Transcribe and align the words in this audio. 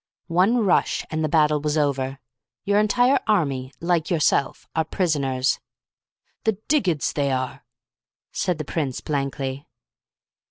One 0.33 0.65
rush 0.65 1.05
and 1.11 1.23
the 1.23 1.29
battle 1.29 1.61
was 1.61 1.77
over. 1.77 2.17
Your 2.65 2.79
entire 2.79 3.19
army, 3.27 3.71
like 3.79 4.09
yourself, 4.09 4.67
are 4.75 4.83
prisoners." 4.83 5.59
"The 6.43 6.57
diggids 6.67 7.13
they 7.13 7.31
are!" 7.31 7.63
said 8.31 8.57
the 8.57 8.65
Prince 8.65 8.99
blankly. 9.01 9.67